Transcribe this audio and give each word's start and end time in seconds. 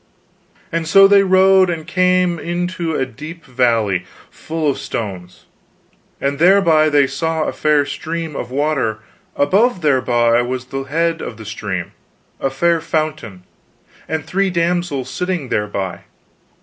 "And 0.71 0.87
so 0.87 1.07
they 1.07 1.21
rode 1.21 1.69
and 1.69 1.85
came 1.85 2.39
into 2.39 2.95
a 2.95 3.05
deep 3.05 3.45
valley 3.45 4.03
full 4.31 4.67
of 4.67 4.79
stones, 4.79 5.45
and 6.19 6.39
thereby 6.39 6.89
they 6.89 7.05
saw 7.05 7.43
a 7.43 7.53
fair 7.53 7.85
stream 7.85 8.35
of 8.35 8.49
water; 8.49 8.97
above 9.35 9.81
thereby 9.81 10.41
was 10.41 10.65
the 10.65 10.85
head 10.85 11.21
of 11.21 11.37
the 11.37 11.45
stream, 11.45 11.91
a 12.39 12.49
fair 12.49 12.81
fountain, 12.81 13.43
and 14.07 14.25
three 14.25 14.49
damsels 14.49 15.07
sitting 15.07 15.49
thereby. 15.49 15.99